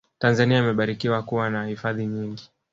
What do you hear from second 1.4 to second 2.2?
na hifadhi